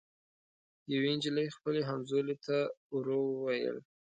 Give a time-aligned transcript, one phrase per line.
[0.93, 2.57] یوې نجلۍ خپلي همزولي ته
[2.95, 3.77] ورو ووېل